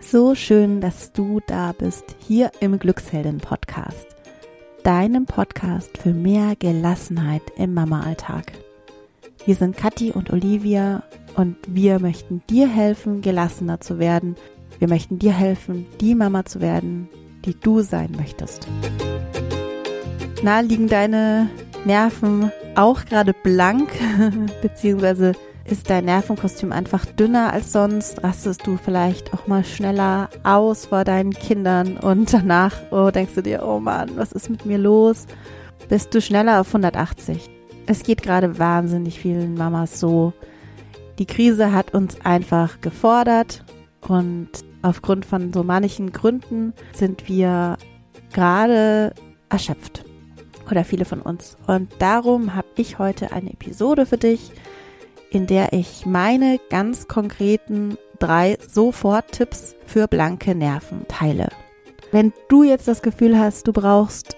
So 0.00 0.34
schön, 0.34 0.80
dass 0.80 1.12
du 1.12 1.40
da 1.46 1.72
bist, 1.72 2.16
hier 2.26 2.50
im 2.60 2.78
Glückshelden 2.78 3.38
Podcast. 3.38 4.06
Deinem 4.84 5.26
Podcast 5.26 5.98
für 5.98 6.14
mehr 6.14 6.54
Gelassenheit 6.56 7.42
im 7.56 7.74
Mama-Alltag. 7.74 8.52
Wir 9.44 9.54
sind 9.54 9.76
Kathi 9.76 10.12
und 10.12 10.30
Olivia 10.30 11.02
und 11.34 11.56
wir 11.66 11.98
möchten 11.98 12.42
dir 12.48 12.68
helfen, 12.68 13.20
gelassener 13.20 13.80
zu 13.80 13.98
werden. 13.98 14.36
Wir 14.78 14.88
möchten 14.88 15.18
dir 15.18 15.32
helfen, 15.32 15.86
die 16.00 16.14
Mama 16.14 16.44
zu 16.46 16.60
werden, 16.60 17.08
die 17.44 17.58
du 17.58 17.82
sein 17.82 18.12
möchtest. 18.16 18.66
Na, 20.42 20.60
liegen 20.60 20.88
deine 20.88 21.50
Nerven 21.84 22.52
auch 22.76 23.04
gerade 23.04 23.34
blank, 23.34 23.90
beziehungsweise 24.62 25.32
ist 25.70 25.90
dein 25.90 26.06
Nervenkostüm 26.06 26.72
einfach 26.72 27.04
dünner 27.04 27.52
als 27.52 27.72
sonst, 27.72 28.22
rastest 28.24 28.66
du 28.66 28.76
vielleicht 28.76 29.34
auch 29.34 29.46
mal 29.46 29.64
schneller 29.64 30.30
aus 30.42 30.86
vor 30.86 31.04
deinen 31.04 31.32
Kindern 31.32 31.98
und 31.98 32.32
danach 32.32 32.74
oh, 32.90 33.10
denkst 33.10 33.34
du 33.34 33.42
dir, 33.42 33.62
oh 33.62 33.78
Mann, 33.78 34.16
was 34.16 34.32
ist 34.32 34.48
mit 34.48 34.64
mir 34.64 34.78
los? 34.78 35.26
Bist 35.88 36.14
du 36.14 36.20
schneller 36.20 36.60
auf 36.60 36.68
180. 36.68 37.50
Es 37.86 38.02
geht 38.02 38.22
gerade 38.22 38.58
wahnsinnig 38.58 39.20
vielen 39.20 39.54
Mamas 39.54 40.00
so. 40.00 40.32
Die 41.18 41.26
Krise 41.26 41.72
hat 41.72 41.94
uns 41.94 42.20
einfach 42.24 42.80
gefordert 42.80 43.64
und 44.06 44.48
aufgrund 44.82 45.26
von 45.26 45.52
so 45.52 45.64
manchen 45.64 46.12
Gründen 46.12 46.72
sind 46.92 47.28
wir 47.28 47.76
gerade 48.32 49.12
erschöpft. 49.48 50.04
Oder 50.70 50.84
viele 50.84 51.06
von 51.06 51.22
uns. 51.22 51.56
Und 51.66 51.90
darum 51.98 52.54
habe 52.54 52.68
ich 52.76 52.98
heute 52.98 53.32
eine 53.32 53.50
Episode 53.50 54.04
für 54.04 54.18
dich, 54.18 54.52
in 55.30 55.46
der 55.46 55.72
ich 55.72 56.06
meine 56.06 56.58
ganz 56.70 57.08
konkreten 57.08 57.96
drei 58.18 58.58
Sofort-Tipps 58.66 59.76
für 59.86 60.08
blanke 60.08 60.54
Nerven 60.54 61.06
teile. 61.08 61.48
Wenn 62.10 62.32
du 62.48 62.62
jetzt 62.62 62.88
das 62.88 63.02
Gefühl 63.02 63.38
hast, 63.38 63.66
du 63.68 63.72
brauchst 63.72 64.36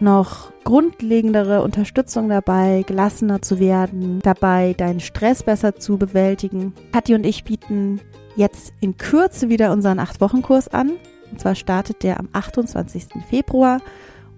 noch 0.00 0.52
grundlegendere 0.64 1.62
Unterstützung 1.62 2.28
dabei, 2.28 2.84
gelassener 2.86 3.42
zu 3.42 3.60
werden, 3.60 4.20
dabei 4.20 4.74
deinen 4.76 5.00
Stress 5.00 5.42
besser 5.42 5.76
zu 5.76 5.98
bewältigen. 5.98 6.74
Kathi 6.92 7.14
und 7.14 7.24
ich 7.24 7.44
bieten 7.44 8.00
jetzt 8.36 8.72
in 8.80 8.96
Kürze 8.96 9.48
wieder 9.48 9.72
unseren 9.72 10.00
8-Wochen-Kurs 10.00 10.68
an. 10.68 10.92
Und 11.30 11.40
zwar 11.40 11.54
startet 11.54 12.02
der 12.02 12.18
am 12.18 12.28
28. 12.32 13.06
Februar 13.28 13.80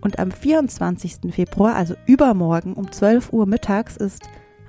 und 0.01 0.19
am 0.19 0.31
24. 0.31 1.33
Februar, 1.33 1.75
also 1.75 1.95
übermorgen 2.07 2.75
um 2.75 2.93
12 2.93 3.33
Uhr 3.33 3.47
mittags, 3.47 3.97
ist 3.97 4.23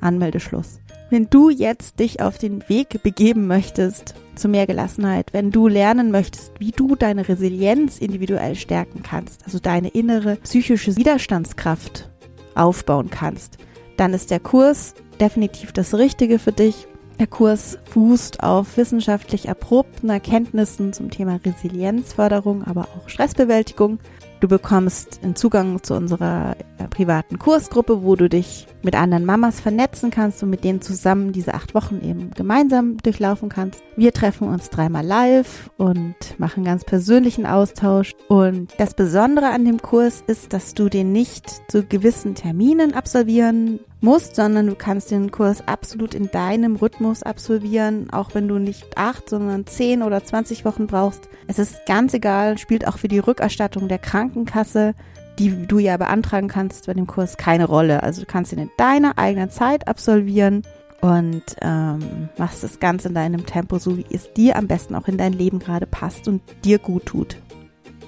Anmeldeschluss. 0.06 0.80
Wenn 1.10 1.30
du 1.30 1.50
jetzt 1.50 2.00
dich 2.00 2.22
auf 2.22 2.38
den 2.38 2.68
Weg 2.68 3.04
begeben 3.04 3.48
möchtest 3.48 4.16
zu 4.36 4.48
mehr 4.48 4.66
Gelassenheit, 4.68 5.34
wenn 5.34 5.52
du 5.52 5.68
lernen 5.68 6.12
möchtest, 6.12 6.52
wie 6.60 6.72
du 6.72 6.96
deine 6.96 7.28
Resilienz 7.28 8.00
individuell 8.00 8.56
stärken 8.56 9.04
kannst, 9.04 9.46
also 9.46 9.60
deine 9.60 9.90
innere 9.90 10.38
psychische 10.38 10.96
Widerstandskraft 10.96 12.10
aufbauen 12.56 13.10
kannst, 13.10 13.58
dann 13.98 14.14
ist 14.14 14.32
der 14.32 14.40
Kurs 14.40 14.94
definitiv 15.20 15.72
das 15.72 15.94
Richtige 15.94 16.40
für 16.40 16.52
dich. 16.52 16.88
Der 17.20 17.28
Kurs 17.28 17.78
fußt 17.86 18.44
auf 18.44 18.76
wissenschaftlich 18.76 19.48
erprobten 19.48 20.10
Erkenntnissen 20.10 20.92
zum 20.92 21.10
Thema 21.10 21.40
Resilienzförderung, 21.46 22.64
aber 22.64 22.90
auch 22.98 23.08
Stressbewältigung. 23.08 24.00
Du 24.42 24.50
bekommst 24.50 25.22
einen 25.24 25.36
Zugang 25.36 25.82
zu 25.82 25.94
unserer 25.94 26.58
privaten 26.90 27.40
Kursgruppe, 27.40 28.04
wo 28.04 28.16
du 28.16 28.30
dich 28.30 28.68
mit 28.84 28.96
anderen 28.96 29.26
Mamas 29.26 29.60
vernetzen 29.60 30.12
kannst 30.12 30.44
und 30.44 30.50
mit 30.50 30.64
denen 30.64 30.82
zusammen 30.82 31.32
diese 31.32 31.54
acht 31.54 31.76
Wochen 31.76 32.02
eben 32.02 32.32
gemeinsam 32.32 32.98
durchlaufen 32.98 33.50
kannst. 33.50 33.82
Wir 33.96 34.14
treffen 34.14 34.48
uns 34.48 34.70
dreimal 34.70 35.06
live 35.06 35.70
und 35.78 36.16
machen 36.38 36.64
ganz 36.64 36.84
persönlichen 36.84 37.46
Austausch. 37.46 38.14
Und 38.28 38.74
das 38.78 38.94
Besondere 38.94 39.50
an 39.50 39.66
dem 39.66 39.82
Kurs 39.82 40.24
ist, 40.28 40.54
dass 40.54 40.74
du 40.74 40.90
den 40.90 41.12
nicht 41.12 41.50
zu 41.70 41.84
gewissen 41.84 42.36
Terminen 42.36 42.94
absolvieren 42.94 43.80
musst, 44.02 44.36
sondern 44.36 44.68
du 44.68 44.76
kannst 44.76 45.12
den 45.12 45.32
Kurs 45.32 45.68
absolut 45.68 46.14
in 46.14 46.30
deinem 46.30 46.76
Rhythmus 46.76 47.24
absolvieren, 47.24 48.10
auch 48.12 48.36
wenn 48.36 48.48
du 48.48 48.60
nicht 48.60 48.98
acht, 48.98 49.30
sondern 49.30 49.66
zehn 49.66 50.04
oder 50.04 50.24
zwanzig 50.24 50.64
Wochen 50.64 50.86
brauchst. 50.86 51.28
Es 51.48 51.60
ist 51.60 51.86
ganz 51.88 52.14
egal, 52.14 52.58
spielt 52.58 52.88
auch 52.88 52.98
für 52.98 53.08
die 53.08 53.20
Rückerstattung 53.20 53.88
der 53.88 54.00
Krankenkasse 54.00 54.94
die 55.40 55.68
du 55.68 55.80
ja 55.80 55.98
beantragen 55.98 56.48
kannst 56.48 56.88
bei 56.88 56.94
dem 56.94 57.08
Kurs, 57.08 57.38
keine 57.38 57.66
Rolle. 57.66 58.04
Also 58.04 58.22
du 58.22 58.28
kannst 58.28 58.54
ihn 58.54 58.60
in 58.60 58.72
deiner 58.78 59.18
eigenen 59.18 59.50
Zeit 59.50 59.88
absolvieren 59.88 60.64
und 61.02 61.44
ähm, 61.62 62.30
machst 62.38 62.64
das 62.64 62.80
Ganze 62.80 63.10
in 63.10 63.16
deinem 63.16 63.46
Tempo, 63.46 63.78
so 63.78 63.98
wie 63.98 64.06
es 64.10 64.32
dir 64.34 64.56
am 64.56 64.68
besten 64.68 64.96
auch 64.96 65.08
in 65.08 65.18
dein 65.18 65.34
Leben 65.34 65.60
gerade 65.60 65.86
passt 65.86 66.28
und 66.28 66.42
dir 66.64 66.80
gut 66.80 67.06
tut. 67.06 67.38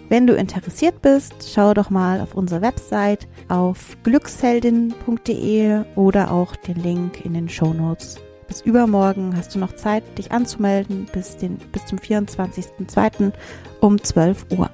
Wenn 0.10 0.26
du 0.26 0.36
interessiert 0.36 1.02
bist, 1.02 1.52
schau 1.54 1.74
doch 1.74 1.90
mal 1.90 2.22
auf 2.22 2.34
unsere 2.34 2.62
Website 2.62 3.28
auf 3.50 3.98
glücksheldin.de 4.04 5.82
oder 5.96 6.32
auch 6.32 6.56
den 6.56 6.78
Link 6.78 7.26
in 7.26 7.34
den 7.34 7.50
Show 7.50 7.74
Notes. 7.74 8.18
Bis 8.48 8.62
übermorgen 8.62 9.36
hast 9.36 9.54
du 9.54 9.60
noch 9.60 9.76
Zeit, 9.76 10.04
dich 10.18 10.32
anzumelden 10.32 11.08
bis, 11.12 11.36
den, 11.36 11.58
bis 11.74 11.86
zum 11.86 12.00
24.02. 12.00 13.34
um 13.82 14.02
12 14.02 14.46
Uhr. 14.58 14.70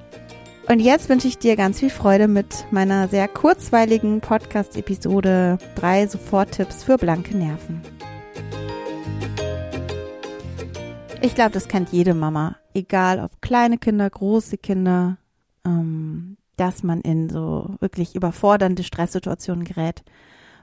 Und 0.66 0.80
jetzt 0.80 1.10
wünsche 1.10 1.28
ich 1.28 1.36
dir 1.36 1.56
ganz 1.56 1.80
viel 1.80 1.90
Freude 1.90 2.26
mit 2.26 2.66
meiner 2.70 3.06
sehr 3.08 3.28
kurzweiligen 3.28 4.22
Podcast-Episode 4.22 5.58
drei 5.74 6.06
Soforttipps 6.06 6.84
für 6.84 6.96
blanke 6.96 7.36
Nerven. 7.36 7.82
Ich 11.20 11.34
glaube, 11.34 11.50
das 11.50 11.68
kennt 11.68 11.90
jede 11.90 12.14
Mama, 12.14 12.56
egal 12.72 13.20
ob 13.20 13.42
kleine 13.42 13.76
Kinder, 13.76 14.08
große 14.08 14.56
Kinder, 14.56 15.18
ähm, 15.66 16.38
dass 16.56 16.82
man 16.82 17.02
in 17.02 17.28
so 17.28 17.76
wirklich 17.80 18.14
überfordernde 18.14 18.84
Stresssituationen 18.84 19.64
gerät. 19.64 20.02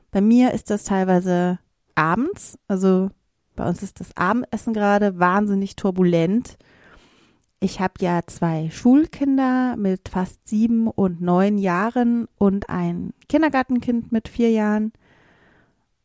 Bei 0.10 0.20
mir 0.20 0.52
ist 0.52 0.72
das 0.72 0.84
teilweise 0.84 1.60
abends, 1.94 2.58
also 2.68 3.12
bei 3.56 3.68
uns 3.68 3.84
ist 3.84 4.00
das 4.00 4.18
Abendessen 4.18 4.74
gerade 4.74 5.20
wahnsinnig 5.20 5.76
turbulent 5.76 6.58
ich 7.64 7.80
habe 7.80 7.94
ja 8.02 8.22
zwei 8.26 8.72
Schulkinder 8.72 9.76
mit 9.78 10.10
fast 10.10 10.48
sieben 10.48 10.88
und 10.88 11.22
neun 11.22 11.60
Jahren 11.60 12.28
und 12.40 12.70
ein 12.70 13.14
Kindergartenkind 13.30 14.12
mit 14.12 14.28
vier 14.28 14.50
Jahren. 14.50 14.92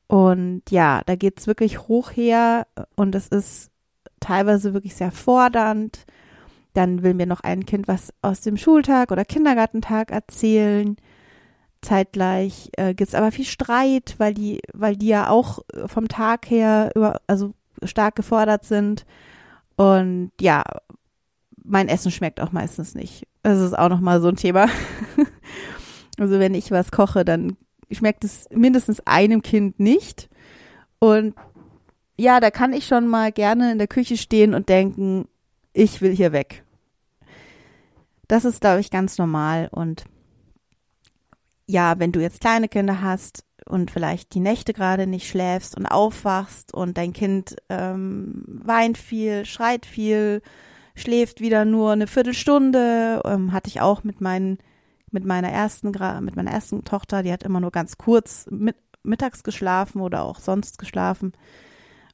Und 0.07 0.63
ja, 0.71 1.01
da 1.07 1.17
geht's 1.17 1.47
wirklich 1.47 1.89
hoch 1.89 2.11
her 2.11 2.67
und 2.95 3.15
es 3.15 3.29
ist 3.29 3.71
teilweise 4.21 4.75
wirklich 4.75 4.95
sehr 4.95 5.11
fordernd. 5.11 6.05
Dann 6.75 7.03
will 7.03 7.15
mir 7.15 7.27
noch 7.27 7.41
ein 7.41 7.65
Kind 7.65 7.89
was 7.89 8.13
aus 8.21 8.43
dem 8.43 8.59
Schultag 8.59 9.11
oder 9.11 9.25
Kindergartentag 9.25 10.13
erzählen. 10.13 10.97
Zeitgleich 11.81 12.71
äh, 12.77 12.93
gibt 12.93 13.09
es 13.09 13.15
aber 13.15 13.33
viel 13.33 13.47
Streit, 13.47 14.17
weil 14.19 14.35
die, 14.35 14.61
weil 14.75 14.97
die 14.97 15.09
ja 15.09 15.31
auch 15.31 15.61
vom 15.87 16.09
Tag 16.09 16.51
her 16.51 16.93
über, 16.95 17.23
also 17.27 17.55
stark 17.83 18.15
gefordert 18.15 18.67
sind. 18.67 19.07
Und 19.77 20.33
ja, 20.39 20.63
mein 21.67 21.89
Essen 21.89 22.11
schmeckt 22.11 22.41
auch 22.41 22.53
meistens 22.53 22.95
nicht. 22.95 23.27
Das 23.43 23.61
ist 23.61 23.77
auch 23.77 23.89
nochmal 23.89 24.21
so 24.21 24.29
ein 24.29 24.37
Thema. 24.37 24.69
also 26.19 26.39
wenn 26.39 26.55
ich 26.55 26.71
was 26.71 26.91
koche, 26.91 27.25
dann 27.25 27.57
schmeckt 27.91 28.25
es 28.25 28.47
mindestens 28.51 29.01
einem 29.07 29.43
Kind 29.43 29.79
nicht. 29.79 30.29
Und 30.99 31.35
ja, 32.19 32.41
da 32.41 32.51
kann 32.51 32.73
ich 32.73 32.87
schon 32.87 33.07
mal 33.07 33.33
gerne 33.33 33.73
in 33.73 33.79
der 33.79 33.89
Küche 33.89 34.17
stehen 34.17 34.55
und 34.55 34.69
denken, 34.69 35.29
ich 35.73 36.01
will 36.01 36.15
hier 36.15 36.33
weg. 36.33 36.65
Das 38.29 38.45
ist, 38.45 38.61
glaube 38.61 38.81
ich, 38.81 38.91
ganz 38.91 39.19
normal. 39.19 39.69
Und 39.71 40.05
ja, 41.67 41.99
wenn 41.99 42.13
du 42.13 42.21
jetzt 42.21 42.41
kleine 42.41 42.69
Kinder 42.69 43.03
hast 43.03 43.45
und 43.67 43.91
vielleicht 43.91 44.35
die 44.35 44.41
Nächte 44.41 44.73
gerade 44.73 45.07
nicht 45.07 45.29
schläfst 45.29 45.77
und 45.77 45.87
aufwachst 45.87 46.73
und 46.73 46.97
dein 46.97 47.13
Kind 47.13 47.57
ähm, 47.69 48.45
weint 48.47 48.97
viel, 48.97 49.45
schreit 49.45 49.85
viel, 49.85 50.41
schläft 50.97 51.41
wieder 51.41 51.65
nur 51.65 51.93
eine 51.93 52.09
Viertelstunde. 52.09 53.23
Ähm, 53.25 53.53
hatte 53.53 53.69
ich 53.69 53.81
auch 53.81 54.03
mit 54.03 54.21
meinen, 54.21 54.59
mit 55.13 55.25
meiner 55.25 55.51
ersten, 55.51 55.93
mit 56.23 56.35
meiner 56.35 56.51
ersten 56.51 56.83
Tochter, 56.85 57.23
die 57.23 57.33
hat 57.33 57.45
immer 57.45 57.61
nur 57.61 57.71
ganz 57.71 57.97
kurz 57.99 58.47
mit, 58.51 58.77
mittags 59.05 59.45
geschlafen 59.45 60.01
oder 60.01 60.25
auch 60.25 60.41
sonst 60.41 60.79
geschlafen. 60.79 61.33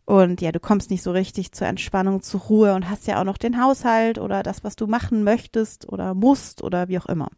Und 0.04 0.40
ja, 0.40 0.50
du 0.50 0.60
kommst 0.60 0.90
nicht 0.90 1.02
so 1.02 1.12
richtig 1.12 1.52
zur 1.52 1.68
Entspannung, 1.68 2.22
zur 2.22 2.40
Ruhe 2.40 2.74
und 2.74 2.90
hast 2.90 3.06
ja 3.06 3.20
auch 3.20 3.24
noch 3.24 3.38
den 3.38 3.62
Haushalt 3.62 4.18
oder 4.18 4.42
das, 4.42 4.64
was 4.64 4.76
du 4.76 4.86
machen 4.86 5.22
möchtest 5.22 5.88
oder 5.88 6.12
musst 6.12 6.62
oder 6.62 6.88
wie 6.88 6.98
auch 6.98 7.06
immer. 7.06 7.28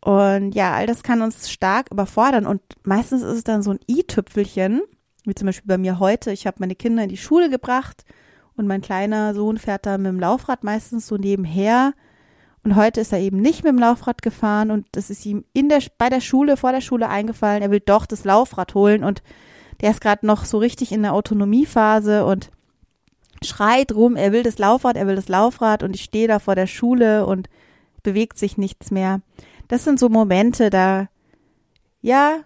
Und 0.00 0.54
ja, 0.54 0.74
all 0.74 0.86
das 0.86 1.02
kann 1.02 1.22
uns 1.22 1.50
stark 1.50 1.90
überfordern 1.92 2.46
und 2.46 2.62
meistens 2.82 3.22
ist 3.22 3.36
es 3.36 3.44
dann 3.44 3.62
so 3.62 3.70
ein 3.70 3.80
i-Tüpfelchen, 3.88 4.80
wie 5.24 5.34
zum 5.34 5.46
Beispiel 5.46 5.68
bei 5.68 5.78
mir 5.78 5.98
heute. 5.98 6.32
Ich 6.32 6.46
habe 6.46 6.56
meine 6.60 6.74
Kinder 6.74 7.04
in 7.04 7.10
die 7.10 7.16
Schule 7.16 7.48
gebracht 7.48 8.04
und 8.60 8.66
mein 8.66 8.82
kleiner 8.82 9.34
Sohn 9.34 9.56
fährt 9.56 9.86
da 9.86 9.98
mit 9.98 10.06
dem 10.06 10.20
Laufrad 10.20 10.64
meistens 10.64 11.06
so 11.06 11.16
nebenher. 11.16 11.94
Und 12.62 12.76
heute 12.76 13.00
ist 13.00 13.12
er 13.12 13.18
eben 13.18 13.40
nicht 13.40 13.64
mit 13.64 13.72
dem 13.72 13.78
Laufrad 13.78 14.20
gefahren 14.20 14.70
und 14.70 14.86
das 14.92 15.08
ist 15.08 15.24
ihm 15.24 15.46
in 15.54 15.70
der, 15.70 15.82
bei 15.96 16.10
der 16.10 16.20
Schule, 16.20 16.58
vor 16.58 16.72
der 16.72 16.82
Schule 16.82 17.08
eingefallen. 17.08 17.62
Er 17.62 17.70
will 17.70 17.80
doch 17.80 18.04
das 18.04 18.24
Laufrad 18.24 18.74
holen 18.74 19.02
und 19.02 19.22
der 19.80 19.92
ist 19.92 20.02
gerade 20.02 20.26
noch 20.26 20.44
so 20.44 20.58
richtig 20.58 20.92
in 20.92 21.02
der 21.02 21.14
Autonomiephase 21.14 22.26
und 22.26 22.50
schreit 23.42 23.92
rum, 23.92 24.14
er 24.14 24.32
will 24.32 24.42
das 24.42 24.58
Laufrad, 24.58 24.96
er 24.96 25.06
will 25.06 25.16
das 25.16 25.28
Laufrad 25.28 25.82
und 25.82 25.94
ich 25.94 26.04
stehe 26.04 26.28
da 26.28 26.38
vor 26.38 26.54
der 26.54 26.66
Schule 26.66 27.24
und 27.24 27.48
bewegt 28.02 28.36
sich 28.36 28.58
nichts 28.58 28.90
mehr. 28.90 29.22
Das 29.68 29.84
sind 29.84 29.98
so 29.98 30.10
Momente, 30.10 30.68
da, 30.68 31.08
ja, 32.02 32.40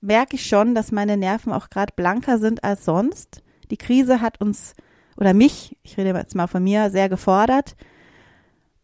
merke 0.00 0.34
ich 0.34 0.46
schon, 0.46 0.74
dass 0.74 0.90
meine 0.90 1.16
Nerven 1.16 1.52
auch 1.52 1.70
gerade 1.70 1.92
blanker 1.94 2.38
sind 2.38 2.64
als 2.64 2.84
sonst. 2.84 3.42
Die 3.70 3.76
Krise 3.76 4.20
hat 4.20 4.40
uns 4.40 4.74
oder 5.16 5.34
mich, 5.34 5.76
ich 5.82 5.96
rede 5.96 6.10
jetzt 6.10 6.34
mal 6.34 6.46
von 6.46 6.62
mir, 6.62 6.90
sehr 6.90 7.08
gefordert. 7.08 7.76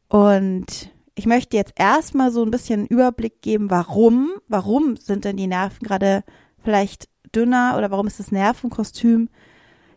Und 0.08 0.90
ich 1.14 1.26
möchte 1.26 1.56
jetzt 1.56 1.74
erstmal 1.76 2.30
so 2.30 2.42
ein 2.42 2.50
bisschen 2.50 2.86
Überblick 2.86 3.42
geben, 3.42 3.70
warum, 3.70 4.30
warum 4.48 4.96
sind 4.96 5.24
denn 5.24 5.36
die 5.36 5.46
Nerven 5.46 5.86
gerade 5.86 6.24
vielleicht 6.62 7.08
dünner 7.34 7.74
oder 7.76 7.90
warum 7.90 8.06
ist 8.06 8.18
das 8.18 8.32
Nervenkostüm 8.32 9.28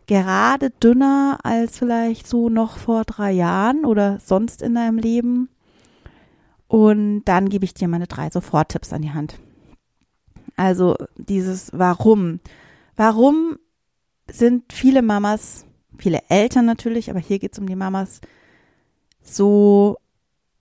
gerade 0.06 0.70
dünner 0.70 1.38
als 1.42 1.78
vielleicht 1.78 2.26
so 2.26 2.48
noch 2.48 2.78
vor 2.78 3.04
drei 3.04 3.32
Jahren 3.32 3.84
oder 3.84 4.18
sonst 4.20 4.62
in 4.62 4.74
deinem 4.74 4.98
Leben. 4.98 5.48
Und 6.68 7.24
dann 7.24 7.48
gebe 7.48 7.64
ich 7.64 7.74
dir 7.74 7.88
meine 7.88 8.06
drei 8.06 8.30
Soforttipps 8.30 8.92
an 8.92 9.02
die 9.02 9.12
Hand. 9.12 9.38
Also 10.56 10.96
dieses 11.16 11.70
Warum. 11.72 12.40
Warum 12.96 13.58
sind 14.30 14.72
viele 14.72 15.02
Mamas, 15.02 15.66
viele 15.98 16.22
Eltern 16.28 16.66
natürlich, 16.66 17.10
aber 17.10 17.20
hier 17.20 17.38
geht 17.38 17.52
es 17.52 17.58
um 17.58 17.66
die 17.66 17.76
Mamas, 17.76 18.20
so 19.22 19.96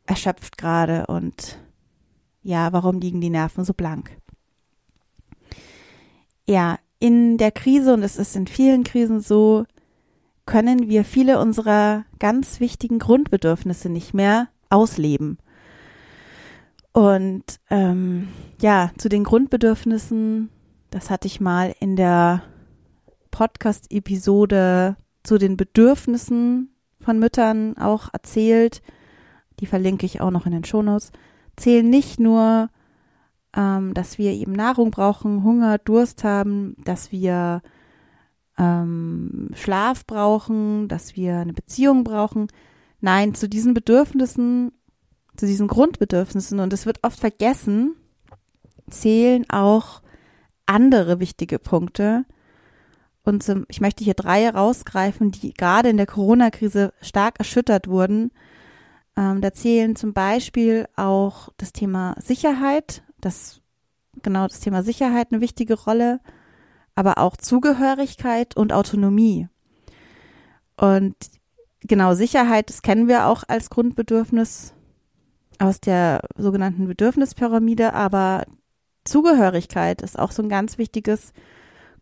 erschöpft 0.06 0.58
gerade 0.58 1.08
und 1.08 1.60
ja, 2.42 2.74
warum 2.74 3.00
liegen 3.00 3.22
die 3.22 3.30
Nerven 3.30 3.64
so 3.64 3.74
blank? 3.74 4.18
Ja, 6.46 6.78
in 7.00 7.38
der 7.38 7.52
Krise, 7.52 7.94
und 7.94 8.04
es 8.04 8.18
ist 8.18 8.36
in 8.36 8.48
vielen 8.48 8.84
Krisen 8.84 9.22
so, 9.22 9.66
können 10.46 10.90
wir 10.90 11.06
viele 11.06 11.40
unserer 11.40 12.06
ganz 12.20 12.60
wichtigen 12.60 13.00
Grundbedürfnisse 13.00 13.90
nicht 13.90 14.14
mehr 14.14 14.50
ausleben. 14.70 15.38
Und 16.92 17.44
ähm, 17.70 18.28
ja, 18.62 18.92
zu 18.98 19.10
den 19.10 19.24
Grundbedürfnissen, 19.24 20.50
das 20.92 21.10
hatte 21.10 21.28
ich 21.28 21.42
mal 21.42 21.74
in 21.80 21.96
der 21.96 22.44
Podcast-Episode 23.32 24.96
zu 25.24 25.38
den 25.38 25.58
Bedürfnissen 25.58 26.76
von 27.00 27.20
Müttern 27.20 27.78
auch 27.78 28.10
erzählt. 28.14 28.82
Die 29.60 29.66
verlinke 29.66 30.06
ich 30.06 30.22
auch 30.22 30.32
noch 30.32 30.46
in 30.46 30.52
den 30.52 30.64
Shownotes. 30.64 31.12
Zählen 31.56 31.90
nicht 31.90 32.20
nur 32.20 32.70
ähm, 33.56 33.94
dass 33.94 34.18
wir 34.18 34.32
eben 34.32 34.54
Nahrung 34.54 34.92
brauchen, 34.92 35.44
Hunger, 35.44 35.78
Durst 35.78 36.24
haben, 36.24 36.76
dass 36.84 37.12
wir 37.12 37.62
ähm, 38.58 39.50
Schlaf 39.54 40.06
brauchen, 40.06 40.88
dass 40.88 41.16
wir 41.16 41.38
eine 41.38 41.54
Beziehung 41.54 42.04
brauchen. 42.04 42.48
Nein, 43.00 43.36
zu 43.36 43.48
diesen 43.48 43.74
Bedürfnissen, 43.74 44.72
zu 45.38 45.46
diesen 45.46 45.68
Grundbedürfnissen, 45.68 46.60
und 46.60 46.74
es 46.74 46.86
wird 46.86 47.00
oft 47.04 47.20
vergessen, 47.20 47.96
zählen 48.90 49.50
auch 49.50 50.02
andere 50.66 51.20
wichtige 51.20 51.60
Punkte. 51.60 52.26
Und 53.24 53.42
zum, 53.42 53.66
ich 53.70 53.80
möchte 53.80 54.04
hier 54.04 54.16
drei 54.16 54.50
rausgreifen, 54.50 55.32
die 55.32 55.54
gerade 55.54 55.90
in 55.90 55.98
der 55.98 56.06
Corona-Krise 56.06 56.94
stark 57.02 57.40
erschüttert 57.40 57.88
wurden. 57.88 58.32
Ähm, 59.16 59.42
da 59.42 59.54
zählen 59.54 59.96
zum 59.96 60.14
Beispiel 60.14 60.88
auch 60.96 61.50
das 61.58 61.72
Thema 61.72 62.16
Sicherheit, 62.20 63.04
das 63.22 63.62
genau 64.22 64.48
das 64.48 64.60
Thema 64.60 64.84
Sicherheit 64.84 65.30
eine 65.32 65.42
wichtige 65.42 65.76
Rolle, 65.76 66.20
aber 66.96 67.18
auch 67.18 67.38
Zugehörigkeit 67.38 68.58
und 68.58 68.74
Autonomie. 68.74 69.48
Und 70.76 71.16
genau 71.82 72.14
Sicherheit, 72.14 72.70
das 72.70 72.82
kennen 72.82 73.08
wir 73.08 73.28
auch 73.28 73.44
als 73.48 73.70
Grundbedürfnis 73.70 74.74
aus 75.60 75.80
der 75.80 76.22
sogenannten 76.36 76.88
Bedürfnispyramide, 76.88 77.94
aber 77.94 78.46
Zugehörigkeit 79.06 80.02
ist 80.02 80.18
auch 80.18 80.32
so 80.32 80.42
ein 80.42 80.50
ganz 80.50 80.78
wichtiges 80.78 81.34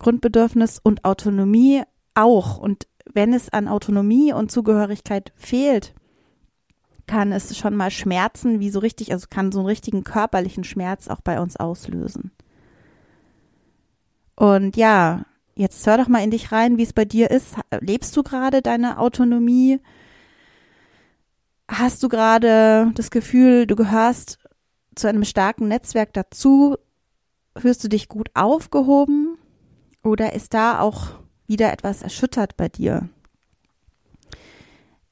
Grundbedürfnis 0.01 0.79
und 0.81 1.05
Autonomie 1.05 1.83
auch. 2.15 2.57
Und 2.57 2.87
wenn 3.13 3.33
es 3.33 3.49
an 3.49 3.67
Autonomie 3.67 4.33
und 4.33 4.51
Zugehörigkeit 4.51 5.31
fehlt, 5.35 5.93
kann 7.05 7.31
es 7.31 7.55
schon 7.55 7.75
mal 7.75 7.91
Schmerzen, 7.91 8.59
wie 8.59 8.71
so 8.71 8.79
richtig, 8.79 9.11
also 9.11 9.27
kann 9.29 9.51
so 9.51 9.59
einen 9.59 9.67
richtigen 9.67 10.03
körperlichen 10.03 10.63
Schmerz 10.63 11.07
auch 11.07 11.21
bei 11.21 11.39
uns 11.39 11.55
auslösen. 11.55 12.31
Und 14.35 14.75
ja, 14.75 15.25
jetzt 15.55 15.85
hör 15.85 15.97
doch 15.97 16.07
mal 16.07 16.23
in 16.23 16.31
dich 16.31 16.51
rein, 16.51 16.77
wie 16.77 16.83
es 16.83 16.93
bei 16.93 17.05
dir 17.05 17.29
ist. 17.29 17.55
Lebst 17.79 18.17
du 18.17 18.23
gerade 18.23 18.63
deine 18.63 18.97
Autonomie? 18.97 19.79
Hast 21.67 22.01
du 22.01 22.09
gerade 22.09 22.91
das 22.95 23.11
Gefühl, 23.11 23.67
du 23.67 23.75
gehörst 23.75 24.39
zu 24.95 25.07
einem 25.07 25.25
starken 25.25 25.67
Netzwerk 25.67 26.11
dazu? 26.13 26.75
Fühlst 27.55 27.83
du 27.83 27.87
dich 27.87 28.07
gut 28.07 28.29
aufgehoben? 28.33 29.30
Oder 30.03 30.33
ist 30.33 30.53
da 30.53 30.79
auch 30.79 31.09
wieder 31.47 31.71
etwas 31.71 32.01
erschüttert 32.01 32.57
bei 32.57 32.69
dir? 32.69 33.09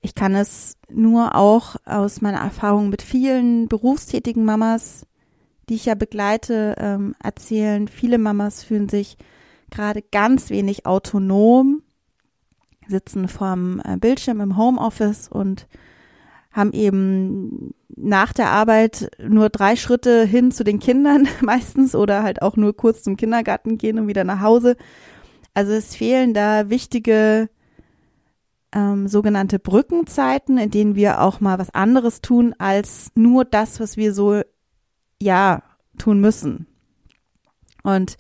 Ich 0.02 0.16
kann 0.16 0.34
es 0.34 0.78
nur 0.90 1.36
auch 1.36 1.76
aus 1.86 2.22
meiner 2.22 2.40
Erfahrung 2.40 2.90
mit 2.90 3.02
vielen 3.02 3.68
berufstätigen 3.68 4.46
Mamas, 4.46 5.06
die 5.68 5.76
ich 5.76 5.86
ja 5.86 5.96
begleite, 5.96 6.76
ähm, 6.80 7.16
erzählen. 7.22 7.88
Viele 7.88 8.18
Mamas 8.18 8.64
fühlen 8.64 8.90
sich 8.90 9.18
gerade 9.70 10.02
ganz 10.02 10.50
wenig 10.50 10.86
autonom, 10.86 11.84
sitzen 12.88 13.28
vorm 13.28 13.82
äh, 13.84 13.98
Bildschirm 13.98 14.40
im 14.42 14.58
Homeoffice 14.58 15.28
und 15.28 15.68
haben 16.52 16.72
eben 16.74 17.76
nach 17.96 18.34
der 18.34 18.50
Arbeit 18.50 19.10
nur 19.20 19.50
drei 19.50 19.76
Schritte 19.76 20.24
hin 20.26 20.52
zu 20.52 20.64
den 20.64 20.80
Kindern 20.80 21.28
meistens 21.42 21.96
oder 21.96 22.24
halt 22.24 22.42
auch 22.42 22.56
nur 22.56 22.76
kurz 22.76 23.04
zum 23.04 23.18
Kindergarten 23.18 23.78
gehen 23.78 24.00
und 24.00 24.08
wieder 24.08 24.24
nach 24.24 24.42
Hause. 24.42 24.78
Also 25.54 25.74
es 25.74 25.96
fehlen 25.96 26.34
da 26.34 26.70
wichtige 26.70 27.50
ähm, 28.72 29.08
sogenannte 29.08 29.60
Brückenzeiten, 29.60 30.58
in 30.58 30.70
denen 30.70 30.96
wir 30.96 31.22
auch 31.22 31.40
mal 31.40 31.58
was 31.58 31.74
anderes 31.74 32.22
tun 32.22 32.54
als 32.58 33.12
nur 33.16 33.46
das, 33.46 33.80
was 33.80 33.98
wir 33.98 34.14
so 34.14 34.42
ja 35.22 35.64
tun 35.98 36.20
müssen. 36.20 36.68
Und 37.84 38.18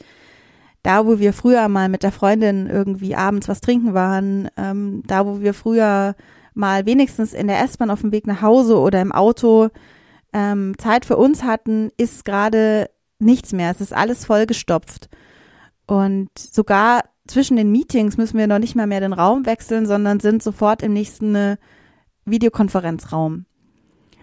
da, 0.81 1.05
wo 1.05 1.19
wir 1.19 1.33
früher 1.33 1.67
mal 1.67 1.89
mit 1.89 2.03
der 2.03 2.11
Freundin 2.11 2.67
irgendwie 2.67 3.15
abends 3.15 3.47
was 3.47 3.61
trinken 3.61 3.93
waren, 3.93 4.49
ähm, 4.57 5.03
da, 5.05 5.25
wo 5.25 5.41
wir 5.41 5.53
früher 5.53 6.15
mal 6.59 6.85
wenigstens 6.85 7.33
in 7.33 7.47
der 7.47 7.59
S-Bahn 7.61 7.89
auf 7.89 8.01
dem 8.01 8.11
Weg 8.11 8.27
nach 8.27 8.41
Hause 8.41 8.77
oder 8.77 9.01
im 9.01 9.11
Auto 9.11 9.69
ähm, 10.33 10.77
Zeit 10.77 11.05
für 11.05 11.17
uns 11.17 11.43
hatten, 11.43 11.89
ist 11.97 12.25
gerade 12.25 12.89
nichts 13.17 13.51
mehr. 13.51 13.71
Es 13.71 13.81
ist 13.81 13.93
alles 13.93 14.25
vollgestopft. 14.25 15.09
Und 15.87 16.29
sogar 16.37 17.03
zwischen 17.27 17.57
den 17.57 17.71
Meetings 17.71 18.17
müssen 18.17 18.37
wir 18.37 18.47
noch 18.47 18.59
nicht 18.59 18.75
mal 18.75 18.87
mehr 18.87 18.99
den 18.99 19.13
Raum 19.13 19.45
wechseln, 19.45 19.87
sondern 19.87 20.19
sind 20.19 20.43
sofort 20.43 20.83
im 20.83 20.93
nächsten 20.93 21.33
äh, 21.35 21.57
Videokonferenzraum. 22.25 23.45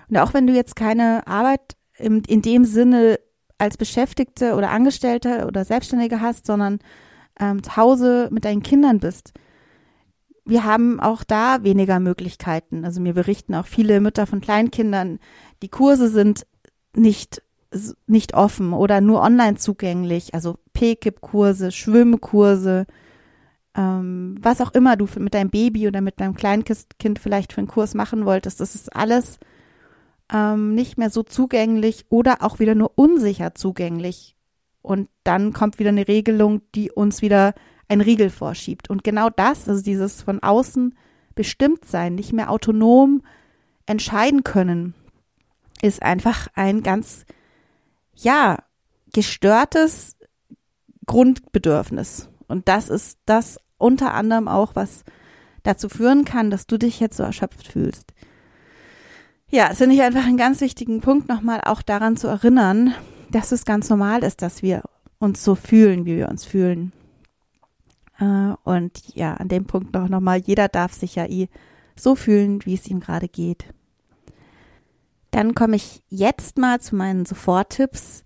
Und 0.09 0.17
auch 0.17 0.35
wenn 0.35 0.47
du 0.47 0.53
jetzt 0.53 0.77
keine 0.77 1.27
Arbeit 1.27 1.77
im, 1.99 2.23
in 2.27 2.43
dem 2.43 2.65
Sinne 2.65 3.19
als 3.59 3.77
Beschäftigte 3.77 4.55
oder 4.55 4.71
Angestellte 4.71 5.47
oder 5.47 5.65
Selbstständige 5.65 6.21
hast, 6.21 6.47
sondern 6.47 6.79
ähm, 7.41 7.63
zu 7.63 7.77
Hause 7.77 8.29
mit 8.31 8.45
deinen 8.45 8.63
Kindern 8.63 9.01
bist, 9.01 9.33
wir 10.47 10.65
haben 10.65 11.01
auch 11.01 11.25
da 11.25 11.63
weniger 11.65 12.01
Möglichkeiten. 12.01 12.85
Also 12.85 13.01
mir 13.01 13.15
berichten 13.15 13.55
auch 13.55 13.67
viele 13.67 14.01
Mütter 14.01 14.27
von 14.27 14.41
Kleinkindern, 14.41 15.19
die 15.63 15.69
Kurse 15.69 16.09
sind 16.09 16.47
nicht 16.95 17.43
nicht 18.07 18.33
offen 18.35 18.73
oder 18.73 19.01
nur 19.01 19.21
online 19.23 19.57
zugänglich, 19.57 20.35
also 20.35 20.57
PKIP-Kurse, 20.73 21.73
Schwimmkurse, 21.73 22.87
ähm, 23.77 24.37
was 24.41 24.61
auch 24.61 24.73
immer 24.73 24.97
du 24.97 25.07
mit 25.19 25.35
deinem 25.35 25.51
Baby 25.51 25.89
oder 25.89 26.01
mit 26.01 26.21
deinem 26.21 26.35
Kleinkind 26.35 27.19
vielleicht 27.19 27.53
für 27.53 27.59
einen 27.59 27.69
Kurs 27.69 27.95
machen 27.95 28.25
wolltest, 28.25 28.61
das 28.61 28.75
ist 28.75 28.95
alles 28.95 29.39
ähm, 30.33 30.75
nicht 30.75 30.97
mehr 30.97 31.11
so 31.11 31.23
zugänglich 31.23 32.07
oder 32.09 32.43
auch 32.43 32.59
wieder 32.59 32.75
nur 32.75 32.93
unsicher 32.95 33.55
zugänglich. 33.55 34.37
Und 34.81 35.09
dann 35.25 35.53
kommt 35.53 35.79
wieder 35.79 35.91
eine 35.91 36.09
Regelung, 36.09 36.63
die 36.75 36.91
uns 36.93 37.21
wieder 37.21 37.55
ein 37.89 38.01
Riegel 38.01 38.31
vorschiebt. 38.31 38.91
Und 38.91 39.05
genau 39.05 39.31
das, 39.31 39.69
also 39.69 39.83
dieses 39.83 40.23
von 40.23 40.43
außen 40.43 40.95
bestimmt 41.35 41.85
sein, 41.85 42.15
nicht 42.15 42.33
mehr 42.33 42.51
autonom 42.51 43.23
entscheiden 43.87 44.43
können, 44.43 44.95
ist 45.83 46.03
einfach 46.03 46.49
ein 46.55 46.83
ganz 46.83 47.25
ja, 48.15 48.59
gestörtes 49.13 50.17
Grundbedürfnis. 51.07 52.29
Und 52.49 52.69
das 52.69 52.89
ist 52.89 53.19
das 53.27 53.61
unter 53.79 54.15
anderem 54.15 54.49
auch, 54.49 54.75
was 54.75 55.05
dazu 55.63 55.89
führen 55.89 56.25
kann, 56.25 56.51
dass 56.51 56.67
du 56.67 56.79
dich 56.79 57.01
jetzt 57.01 57.17
so 57.17 57.23
erschöpft 57.23 57.69
fühlst. 57.69 58.13
Ja, 59.49 59.69
es 59.71 59.79
finde 59.79 59.95
ich 59.95 60.03
einfach 60.03 60.25
einen 60.25 60.37
ganz 60.37 60.61
wichtigen 60.61 61.01
Punkt, 61.01 61.29
nochmal 61.29 61.61
auch 61.65 61.83
daran 61.83 62.17
zu 62.17 62.27
erinnern, 62.27 62.95
dass 63.31 63.53
es 63.53 63.65
ganz 63.65 63.89
normal 63.91 64.25
ist, 64.25 64.43
dass 64.43 64.63
wir 64.63 64.83
uns 65.19 65.45
so 65.45 65.55
fühlen, 65.55 66.05
wie 66.05 66.17
wir 66.17 66.29
uns 66.29 66.45
fühlen. 66.45 66.93
Äh, 68.19 68.55
und 68.65 69.15
ja, 69.15 69.35
an 69.35 69.49
dem 69.49 69.67
Punkt 69.67 69.93
noch 69.95 70.09
nochmal, 70.09 70.39
jeder 70.39 70.69
darf 70.69 70.93
sich 70.93 71.15
ja 71.15 71.27
eh 71.27 71.49
so 71.97 72.15
fühlen, 72.15 72.65
wie 72.65 72.75
es 72.75 72.87
ihm 72.87 73.01
gerade 73.01 73.29
geht. 73.29 73.67
Dann 75.31 75.55
komme 75.55 75.77
ich 75.77 76.03
jetzt 76.09 76.59
mal 76.59 76.81
zu 76.81 76.97
meinen 76.97 77.27
Soforttipps, 77.27 78.25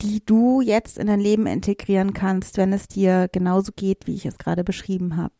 die 0.00 0.24
du 0.24 0.60
jetzt 0.60 0.98
in 0.98 1.06
dein 1.06 1.20
Leben 1.20 1.46
integrieren 1.46 2.14
kannst, 2.14 2.56
wenn 2.56 2.72
es 2.72 2.88
dir 2.88 3.28
genauso 3.30 3.72
geht, 3.74 4.06
wie 4.06 4.14
ich 4.14 4.26
es 4.26 4.38
gerade 4.38 4.64
beschrieben 4.64 5.16
habe. 5.16 5.34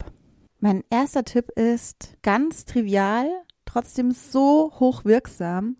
Mein 0.59 0.85
erster 0.91 1.25
Tipp 1.25 1.51
ist 1.51 2.17
ganz 2.23 2.67
trivial, 2.67 3.27
trotzdem 3.65 4.11
so 4.11 4.73
hochwirksam. 4.79 5.77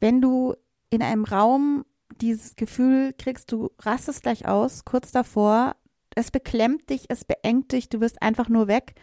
Wenn 0.00 0.20
du 0.20 0.54
in 0.90 1.02
einem 1.02 1.24
Raum 1.24 1.84
dieses 2.20 2.56
Gefühl 2.56 3.12
kriegst, 3.16 3.52
du 3.52 3.70
rastest 3.80 4.22
gleich 4.22 4.46
aus, 4.46 4.84
kurz 4.84 5.12
davor, 5.12 5.76
es 6.14 6.30
beklemmt 6.30 6.90
dich, 6.90 7.04
es 7.08 7.24
beengt 7.24 7.72
dich, 7.72 7.88
du 7.88 8.00
wirst 8.00 8.22
einfach 8.22 8.48
nur 8.48 8.68
weg, 8.68 8.94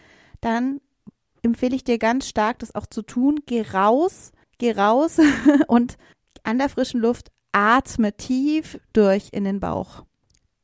dann 0.42 0.82
empfehle 1.44 1.76
ich 1.76 1.84
dir 1.84 1.98
ganz 1.98 2.28
stark, 2.28 2.60
das 2.60 2.76
auch 2.76 2.86
zu 2.86 3.02
tun. 3.02 3.40
Geh 3.46 3.62
raus, 3.62 4.32
geh 4.58 4.72
raus 4.72 5.20
und 5.68 5.98
an 6.44 6.58
der 6.58 6.70
frischen 6.70 7.02
Luft 7.02 7.32
atme 7.52 8.16
tief 8.16 8.80
durch 8.94 9.30
in 9.32 9.44
den 9.44 9.60
Bauch. 9.60 10.06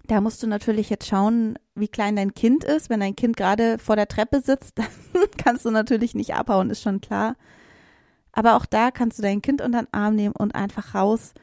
Da 0.06 0.22
musst 0.22 0.42
du 0.42 0.48
natürlich 0.48 0.90
jetzt 0.90 1.08
schauen, 1.08 1.60
wie 1.76 1.90
klein 1.90 2.16
dein 2.16 2.34
Kind 2.34 2.64
ist. 2.64 2.90
Wenn 2.90 3.02
dein 3.02 3.16
Kind 3.16 3.36
gerade 3.36 3.78
vor 3.78 3.98
der 3.98 4.08
Treppe 4.08 4.42
sitzt, 4.42 4.80
dann 4.80 4.88
kannst 5.38 5.66
du 5.66 5.72
natürlich 5.72 6.16
nicht 6.16 6.34
abhauen, 6.34 6.70
ist 6.70 6.82
schon 6.82 7.02
klar. 7.02 7.36
Aber 8.32 8.56
auch 8.56 8.66
da 8.66 8.92
kannst 8.92 9.18
du 9.18 9.24
dein 9.24 9.42
Kind 9.42 9.62
unter 9.62 9.82
den 9.82 9.94
Arm 9.94 10.16
nehmen 10.16 10.36
und 10.36 10.56
einfach 10.56 10.96
raus 10.96 11.34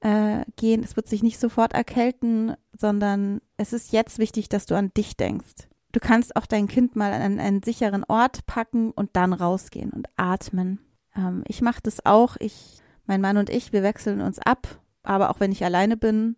äh, 0.00 0.44
gehen. 0.56 0.82
Es 0.82 0.96
wird 0.96 1.08
sich 1.08 1.22
nicht 1.22 1.38
sofort 1.38 1.72
erkälten, 1.72 2.54
sondern 2.76 3.40
es 3.56 3.72
ist 3.72 3.92
jetzt 3.92 4.18
wichtig, 4.18 4.48
dass 4.48 4.66
du 4.66 4.74
an 4.74 4.92
dich 4.94 5.16
denkst. 5.16 5.68
Du 5.92 6.00
kannst 6.00 6.36
auch 6.36 6.46
dein 6.46 6.68
Kind 6.68 6.96
mal 6.96 7.12
an 7.12 7.38
einen 7.40 7.62
sicheren 7.62 8.04
Ort 8.04 8.46
packen 8.46 8.92
und 8.92 9.10
dann 9.14 9.32
rausgehen 9.32 9.90
und 9.90 10.08
atmen. 10.16 10.80
Ähm, 11.16 11.42
ich 11.48 11.62
mache 11.62 11.80
das 11.82 12.06
auch. 12.06 12.36
Ich, 12.38 12.78
mein 13.06 13.20
Mann 13.20 13.36
und 13.36 13.50
ich, 13.50 13.72
wir 13.72 13.82
wechseln 13.82 14.20
uns 14.20 14.38
ab. 14.38 14.80
Aber 15.02 15.30
auch 15.30 15.40
wenn 15.40 15.52
ich 15.52 15.64
alleine 15.64 15.96
bin, 15.96 16.36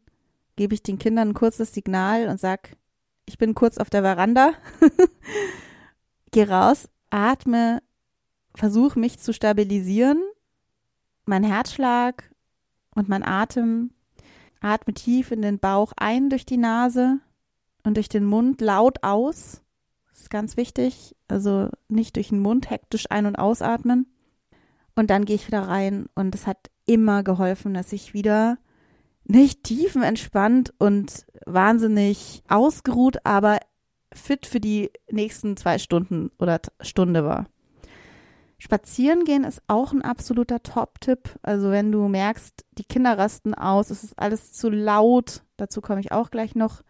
gebe 0.57 0.75
ich 0.75 0.83
den 0.83 0.99
Kindern 0.99 1.31
ein 1.31 1.35
kurzes 1.35 1.75
Signal 1.75 2.29
und 2.29 2.41
sag, 2.41 2.77
ich 3.27 3.39
bin 3.39 3.55
kurz 3.55 3.79
auf 3.79 3.91
der 3.91 4.03
Veranda. 4.03 4.53
Geh 6.31 6.45
raus, 6.45 6.89
atme, 7.11 7.83
versuche 8.55 8.99
mich 8.99 9.19
zu 9.19 9.33
stabilisieren. 9.33 10.23
Mein 11.27 11.45
Herzschlag 11.45 12.32
und 12.95 13.09
mein 13.09 13.23
Atem. 13.23 13.91
Atme 14.61 14.95
tief 14.95 15.33
in 15.33 15.43
den 15.43 15.59
Bauch 15.59 15.93
ein 15.97 16.31
durch 16.31 16.47
die 16.47 16.57
Nase 16.57 17.19
und 17.83 17.97
durch 17.97 18.09
den 18.09 18.25
Mund 18.25 18.61
laut 18.61 19.03
aus. 19.03 19.63
Das 20.11 20.23
ist 20.23 20.31
ganz 20.31 20.57
wichtig. 20.57 21.17
Also 21.29 21.69
nicht 21.89 22.17
durch 22.17 22.29
den 22.29 22.41
Mund 22.41 22.71
hektisch 22.71 23.07
ein- 23.11 23.27
und 23.27 23.37
ausatmen. 23.37 24.07
Und 24.95 25.11
dann 25.11 25.25
gehe 25.25 25.37
ich 25.37 25.47
wieder 25.47 25.69
rein 25.69 26.07
und 26.15 26.35
es 26.35 26.47
hat 26.47 26.71
immer 26.87 27.23
geholfen, 27.23 27.75
dass 27.75 27.93
ich 27.93 28.15
wieder 28.15 28.59
nicht 29.25 29.65
tiefenentspannt 29.65 30.75
und 30.79 31.27
wahnsinnig 31.47 32.43
ausgeruht, 32.49 33.25
aber 33.25 33.59
fit 34.13 34.47
für 34.47 34.61
die 34.61 34.91
nächsten 35.11 35.57
zwei 35.57 35.79
Stunden 35.79 36.31
oder 36.39 36.61
Stunde 36.81 37.25
war. 37.25 37.47
Spazieren 38.63 39.25
gehen 39.25 39.43
ist 39.43 39.61
auch 39.67 39.93
ein 39.93 40.03
absoluter 40.03 40.63
Top-Tipp. 40.63 41.31
Also 41.43 41.73
wenn 41.73 41.91
du 41.91 42.07
merkst, 42.07 42.65
die 42.79 42.85
Kinder 42.85 43.19
rasten 43.19 43.55
aus, 43.55 43.91
es 43.91 44.05
ist 44.05 44.17
alles 44.17 44.53
zu 44.53 44.71
laut, 44.71 45.43
dazu 45.57 45.81
komme 45.81 45.99
ich 45.99 46.13
auch 46.13 46.31
gleich 46.31 46.55
noch, 46.55 46.83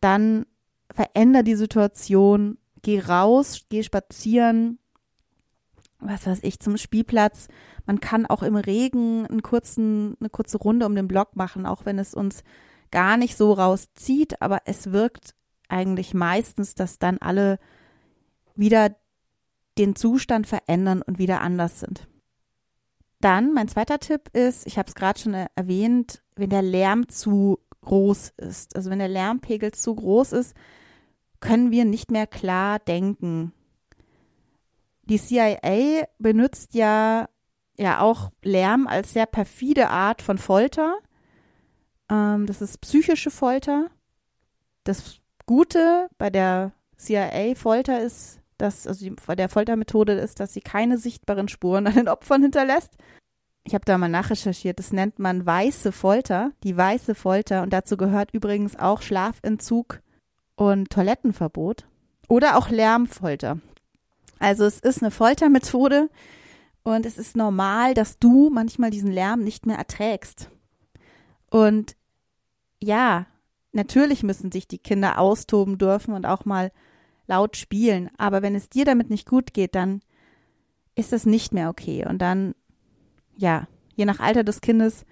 dann 0.00 0.46
veränder 0.92 1.42
die 1.42 1.56
Situation, 1.56 2.58
geh 2.82 3.00
raus, 3.00 3.62
geh 3.70 3.82
spazieren, 3.82 4.78
was 5.98 6.28
weiß 6.28 6.38
ich, 6.42 6.60
zum 6.60 6.76
Spielplatz. 6.76 7.48
Man 7.86 7.98
kann 7.98 8.24
auch 8.24 8.44
im 8.44 8.54
Regen 8.54 9.26
einen 9.26 9.42
kurzen, 9.42 10.16
eine 10.20 10.30
kurze 10.30 10.58
Runde 10.58 10.86
um 10.86 10.94
den 10.94 11.08
Block 11.08 11.34
machen, 11.34 11.66
auch 11.66 11.84
wenn 11.86 11.98
es 11.98 12.14
uns 12.14 12.44
gar 12.92 13.16
nicht 13.16 13.36
so 13.36 13.52
rauszieht, 13.52 14.40
aber 14.40 14.60
es 14.66 14.92
wirkt 14.92 15.34
eigentlich 15.68 16.14
meistens, 16.14 16.76
dass 16.76 17.00
dann 17.00 17.18
alle 17.18 17.58
wieder 18.54 18.94
den 19.78 19.96
Zustand 19.96 20.46
verändern 20.46 21.02
und 21.02 21.18
wieder 21.18 21.40
anders 21.40 21.80
sind. 21.80 22.06
Dann 23.20 23.52
mein 23.52 23.68
zweiter 23.68 23.98
Tipp 23.98 24.28
ist, 24.32 24.66
ich 24.66 24.78
habe 24.78 24.88
es 24.88 24.94
gerade 24.94 25.18
schon 25.18 25.34
erwähnt, 25.34 26.22
wenn 26.36 26.50
der 26.50 26.62
Lärm 26.62 27.08
zu 27.08 27.58
groß 27.80 28.34
ist. 28.36 28.76
Also 28.76 28.90
wenn 28.90 28.98
der 28.98 29.08
Lärmpegel 29.08 29.72
zu 29.72 29.94
groß 29.94 30.32
ist, 30.32 30.54
können 31.40 31.70
wir 31.70 31.84
nicht 31.84 32.10
mehr 32.10 32.26
klar 32.26 32.78
denken. 32.78 33.52
Die 35.04 35.18
CIA 35.18 36.06
benutzt 36.18 36.74
ja, 36.74 37.28
ja 37.76 38.00
auch 38.00 38.30
Lärm 38.42 38.86
als 38.86 39.12
sehr 39.12 39.26
perfide 39.26 39.90
Art 39.90 40.22
von 40.22 40.38
Folter. 40.38 40.96
Ähm, 42.10 42.46
das 42.46 42.62
ist 42.62 42.80
psychische 42.80 43.30
Folter. 43.30 43.90
Das 44.84 45.20
Gute 45.46 46.08
bei 46.16 46.30
der 46.30 46.72
CIA-Folter 46.96 48.00
ist, 48.00 48.40
dass, 48.58 48.86
also 48.86 49.04
die, 49.04 49.14
der 49.36 49.48
Foltermethode 49.48 50.12
ist, 50.14 50.40
dass 50.40 50.54
sie 50.54 50.60
keine 50.60 50.98
sichtbaren 50.98 51.48
Spuren 51.48 51.86
an 51.86 51.94
den 51.94 52.08
Opfern 52.08 52.42
hinterlässt 52.42 52.96
ich 53.64 53.74
habe 53.74 53.84
da 53.86 53.96
mal 53.96 54.08
nachrecherchiert, 54.08 54.78
das 54.78 54.92
nennt 54.92 55.18
man 55.18 55.44
weiße 55.44 55.90
Folter, 55.90 56.52
die 56.62 56.76
weiße 56.76 57.14
Folter 57.14 57.62
und 57.62 57.72
dazu 57.72 57.96
gehört 57.96 58.32
übrigens 58.32 58.78
auch 58.78 59.00
Schlafentzug 59.00 60.00
und 60.54 60.90
Toilettenverbot 60.90 61.86
oder 62.28 62.58
auch 62.58 62.68
Lärmfolter. 62.68 63.58
Also 64.38 64.64
es 64.64 64.80
ist 64.80 65.02
eine 65.02 65.10
Foltermethode 65.10 66.10
und 66.82 67.06
es 67.06 67.16
ist 67.16 67.36
normal, 67.36 67.94
dass 67.94 68.18
du 68.18 68.50
manchmal 68.50 68.90
diesen 68.90 69.10
Lärm 69.10 69.40
nicht 69.40 69.64
mehr 69.64 69.78
erträgst. 69.78 70.50
Und 71.50 71.96
ja, 72.82 73.26
natürlich 73.72 74.22
müssen 74.22 74.52
sich 74.52 74.68
die 74.68 74.78
Kinder 74.78 75.18
austoben 75.18 75.78
dürfen 75.78 76.12
und 76.12 76.26
auch 76.26 76.44
mal 76.44 76.70
laut 77.26 77.56
spielen, 77.56 78.10
aber 78.18 78.42
wenn 78.42 78.54
es 78.54 78.68
dir 78.68 78.84
damit 78.84 79.10
nicht 79.10 79.28
gut 79.28 79.54
geht, 79.54 79.74
dann 79.74 80.00
ist 80.94 81.12
das 81.12 81.26
nicht 81.26 81.52
mehr 81.52 81.70
okay 81.70 82.06
und 82.06 82.18
dann 82.18 82.54
ja, 83.36 83.66
je 83.96 84.04
nach 84.04 84.20
Alter 84.20 84.44
des 84.44 84.60
Kindes 84.60 85.04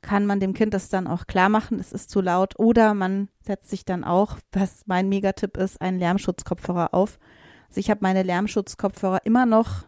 kann 0.00 0.26
man 0.26 0.40
dem 0.40 0.54
Kind 0.54 0.74
das 0.74 0.88
dann 0.88 1.06
auch 1.06 1.26
klar 1.26 1.48
machen, 1.48 1.80
es 1.80 1.92
ist 1.92 2.10
zu 2.10 2.20
laut. 2.20 2.58
Oder 2.58 2.94
man 2.94 3.28
setzt 3.40 3.68
sich 3.68 3.84
dann 3.84 4.04
auch, 4.04 4.38
was 4.52 4.82
mein 4.86 5.08
Megatipp 5.08 5.56
ist, 5.56 5.80
einen 5.80 5.98
Lärmschutzkopfhörer 5.98 6.94
auf. 6.94 7.18
Also 7.68 7.80
ich 7.80 7.90
habe 7.90 8.00
meine 8.02 8.22
Lärmschutzkopfhörer 8.22 9.20
immer 9.24 9.44
noch 9.44 9.86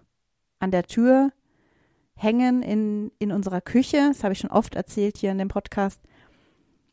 an 0.59 0.71
der 0.71 0.83
Tür 0.83 1.31
hängen 2.15 2.63
in, 2.63 3.13
in 3.19 3.33
unserer 3.33 3.61
Küche. 3.61 4.09
Das 4.09 4.25
habe 4.25 4.33
ich 4.33 4.41
schon 4.41 4.51
oft 4.51 4.75
erzählt 4.75 5.17
hier 5.17 5.31
in 5.31 5.39
dem 5.39 5.49
Podcast. 5.49 6.01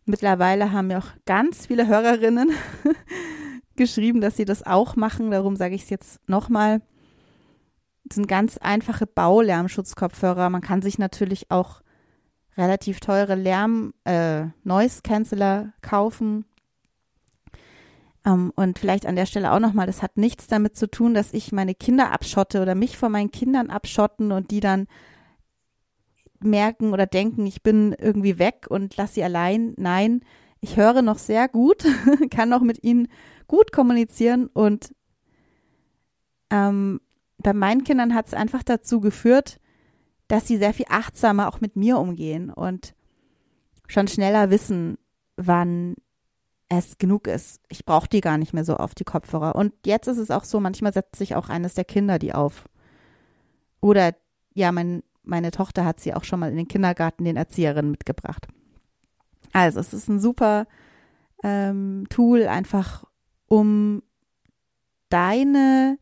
Mittlerweile 0.06 0.72
haben 0.72 0.88
mir 0.88 1.00
auch 1.00 1.10
ganz 1.26 1.66
viele 1.66 1.88
Hörerinnen 1.88 2.52
geschrieben, 3.78 4.22
dass 4.22 4.38
sie 4.38 4.46
das 4.46 4.66
auch 4.66 4.96
machen. 4.96 5.32
Darum 5.32 5.56
sage 5.56 5.76
ich 5.76 5.84
es 5.84 5.90
jetzt 5.90 6.20
nochmal. 6.28 6.82
Das 8.04 8.16
sind 8.16 8.28
ganz 8.28 8.58
einfache 8.58 9.06
Baulärmschutzkopfhörer. 9.08 10.50
Man 10.50 10.62
kann 10.62 10.82
sich 10.82 10.98
natürlich 10.98 11.52
auch 11.52 11.82
relativ 12.58 13.00
teure 13.00 13.36
Lärm, 13.36 13.94
äh, 14.04 14.46
kaufen. 15.82 16.46
Ähm, 18.26 18.52
und 18.56 18.80
vielleicht 18.80 19.06
an 19.06 19.16
der 19.16 19.26
Stelle 19.26 19.52
auch 19.52 19.60
nochmal, 19.60 19.88
das 19.88 20.02
hat 20.02 20.18
nichts 20.18 20.48
damit 20.48 20.76
zu 20.76 20.90
tun, 20.90 21.14
dass 21.14 21.34
ich 21.34 21.52
meine 21.52 21.76
Kinder 21.76 22.12
abschotte 22.12 22.62
oder 22.62 22.76
mich 22.76 22.98
von 22.98 23.12
meinen 23.12 23.32
Kindern 23.32 23.70
abschotten 23.70 24.32
und 24.32 24.52
die 24.52 24.60
dann 24.60 24.88
merken 26.40 26.94
oder 26.94 27.06
denken, 27.06 27.46
ich 27.46 27.64
bin 27.64 27.96
irgendwie 27.98 28.38
weg 28.38 28.68
und 28.70 28.98
lass 28.98 29.14
sie 29.14 29.24
allein. 29.24 29.74
Nein, 29.78 30.22
ich 30.60 30.78
höre 30.78 31.02
noch 31.02 31.18
sehr 31.18 31.48
gut, 31.48 31.86
kann 32.30 32.50
noch 32.50 32.62
mit 32.62 32.84
ihnen 32.84 33.08
gut 33.48 33.72
kommunizieren 33.72 34.48
und 34.48 34.94
ähm, 36.50 37.02
bei 37.38 37.54
meinen 37.54 37.84
Kindern 37.84 38.14
hat 38.14 38.28
es 38.28 38.34
einfach 38.34 38.64
dazu 38.64 39.00
geführt, 39.00 39.60
dass 40.28 40.48
sie 40.48 40.58
sehr 40.58 40.74
viel 40.74 40.88
achtsamer 40.90 41.48
auch 41.48 41.62
mit 41.62 41.76
mir 41.76 41.98
umgehen 41.98 42.50
und 42.50 42.96
schon 43.88 44.08
schneller 44.08 44.50
wissen, 44.50 44.98
wann 45.38 45.96
es 46.70 46.98
genug 46.98 47.28
ist. 47.28 47.62
Ich 47.70 47.86
brauche 47.86 48.10
die 48.10 48.22
gar 48.22 48.38
nicht 48.38 48.54
mehr 48.54 48.66
so 48.66 48.76
auf 48.76 48.94
die 48.94 49.06
Kopfhörer. 49.06 49.56
Und 49.56 49.74
jetzt 49.86 50.08
ist 50.08 50.18
es 50.18 50.32
auch 50.32 50.44
so, 50.44 50.60
manchmal 50.60 50.92
setzt 50.92 51.16
sich 51.16 51.36
auch 51.36 51.48
eines 51.48 51.76
der 51.76 51.86
Kinder 51.86 52.20
die 52.20 52.34
auf. 52.34 52.66
Oder 53.80 54.16
ja, 54.54 54.72
mein, 54.72 55.04
meine 55.24 55.52
Tochter 55.52 55.86
hat 55.86 56.00
sie 56.00 56.14
auch 56.14 56.24
schon 56.24 56.40
mal 56.40 56.50
in 56.50 56.58
den 56.58 56.68
Kindergarten 56.68 57.24
den 57.24 57.38
Erzieherinnen 57.38 57.92
mitgebracht. 57.92 58.48
Also 59.54 59.80
es 59.80 59.94
ist 59.94 60.10
ein 60.10 60.20
super 60.20 60.68
ähm, 61.44 62.06
Tool, 62.10 62.48
einfach 62.48 63.06
um 63.48 64.04
deine 65.10 65.98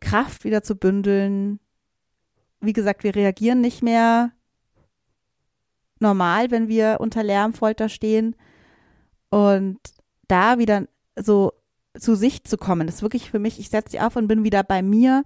Kraft 0.00 0.44
wieder 0.44 0.62
zu 0.62 0.76
bündeln. 0.76 1.60
Wie 2.60 2.72
gesagt, 2.72 3.04
wir 3.04 3.14
reagieren 3.14 3.60
nicht 3.60 3.82
mehr 3.82 4.32
normal, 6.00 6.50
wenn 6.50 6.68
wir 6.68 6.98
unter 7.00 7.22
Lärmfolter 7.22 7.88
stehen. 7.88 8.36
Und 9.30 9.78
da 10.28 10.58
wieder 10.58 10.86
so 11.16 11.52
zu 11.98 12.14
sich 12.14 12.44
zu 12.44 12.56
kommen. 12.56 12.86
Das 12.86 12.96
ist 12.96 13.02
wirklich 13.02 13.30
für 13.30 13.38
mich, 13.38 13.58
ich 13.58 13.70
setze 13.70 13.92
sie 13.92 14.00
auf 14.00 14.16
und 14.16 14.26
bin 14.28 14.44
wieder 14.44 14.62
bei 14.62 14.82
mir, 14.82 15.24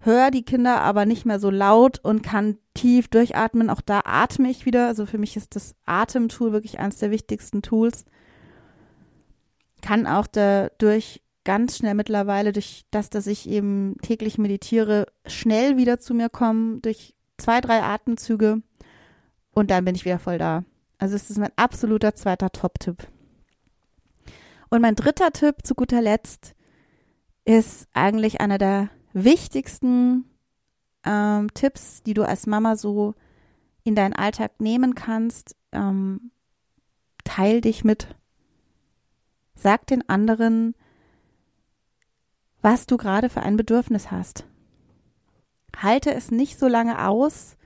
höre 0.00 0.30
die 0.30 0.44
Kinder 0.44 0.80
aber 0.80 1.06
nicht 1.06 1.26
mehr 1.26 1.40
so 1.40 1.50
laut 1.50 1.98
und 2.02 2.22
kann 2.22 2.58
tief 2.74 3.08
durchatmen. 3.08 3.70
Auch 3.70 3.80
da 3.80 4.02
atme 4.04 4.50
ich 4.50 4.66
wieder. 4.66 4.86
Also 4.86 5.06
für 5.06 5.18
mich 5.18 5.36
ist 5.36 5.56
das 5.56 5.74
Atemtool 5.84 6.52
wirklich 6.52 6.78
eines 6.78 6.98
der 6.98 7.10
wichtigsten 7.10 7.62
Tools. 7.62 8.04
Kann 9.80 10.06
auch 10.06 10.26
dadurch 10.26 11.22
ganz 11.44 11.78
schnell 11.78 11.94
mittlerweile, 11.94 12.52
durch 12.52 12.84
das, 12.90 13.10
dass 13.10 13.26
ich 13.26 13.48
eben 13.48 13.96
täglich 14.02 14.38
meditiere, 14.38 15.06
schnell 15.26 15.76
wieder 15.76 15.98
zu 15.98 16.14
mir 16.14 16.28
kommen, 16.28 16.82
durch 16.82 17.14
zwei, 17.38 17.60
drei 17.60 17.82
Atemzüge 17.82 18.62
und 19.52 19.70
dann 19.70 19.84
bin 19.84 19.94
ich 19.94 20.04
wieder 20.04 20.18
voll 20.18 20.38
da. 20.38 20.64
Also 20.98 21.16
es 21.16 21.30
ist 21.30 21.38
mein 21.38 21.52
absoluter 21.56 22.14
zweiter 22.14 22.50
Top-Tipp. 22.50 23.06
Und 24.68 24.82
mein 24.82 24.94
dritter 24.94 25.32
Tipp 25.32 25.56
zu 25.64 25.74
guter 25.74 26.00
Letzt 26.00 26.54
ist 27.44 27.88
eigentlich 27.92 28.40
einer 28.40 28.58
der 28.58 28.90
wichtigsten 29.12 30.24
ähm, 31.04 31.52
Tipps, 31.54 32.02
die 32.02 32.14
du 32.14 32.22
als 32.22 32.46
Mama 32.46 32.76
so 32.76 33.14
in 33.82 33.94
deinen 33.94 34.12
Alltag 34.12 34.60
nehmen 34.60 34.94
kannst. 34.94 35.56
Ähm, 35.72 36.30
teil 37.24 37.60
dich 37.60 37.82
mit. 37.82 38.14
Sag 39.60 39.86
den 39.86 40.08
anderen, 40.08 40.74
was 42.62 42.86
du 42.86 42.96
gerade 42.96 43.28
für 43.28 43.42
ein 43.42 43.56
Bedürfnis 43.56 44.10
hast. 44.10 44.46
Halte 45.76 46.12
es 46.14 46.30
nicht 46.30 46.58
so 46.58 46.68
lange 46.68 47.06
aus, 47.06 47.56